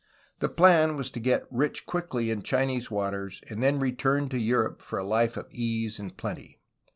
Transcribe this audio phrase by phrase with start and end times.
[0.39, 4.81] The plan was to get rich quickly in Chinese waters and then return to Europe
[4.81, 6.59] for a life of ease and plenty.